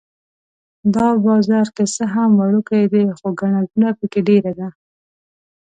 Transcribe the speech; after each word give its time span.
دا 0.95 1.07
بازار 1.25 1.67
که 1.75 1.83
څه 1.95 2.03
هم 2.13 2.29
وړوکی 2.39 2.83
دی 2.93 3.03
خو 3.17 3.27
ګڼه 3.39 3.61
ګوڼه 3.69 3.91
په 3.99 4.05
کې 4.11 4.19
ډېره 4.27 4.51
ده. 4.59 4.67